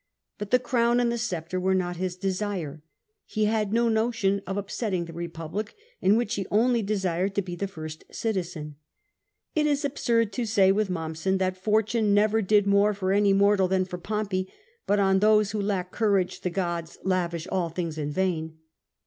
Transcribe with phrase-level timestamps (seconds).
[0.39, 2.81] But the crown and the sceptre were not his desire.
[3.23, 7.55] He had no notion of upsetting the Republic, in which he only desired to be
[7.55, 8.77] the first citizen.
[9.53, 13.69] It is absurd to say with Mommsen that" fortune never did more for any morlal
[13.69, 14.51] than for Pompey,
[14.87, 18.57] but on those who lack courage the gods lavish all things in vain."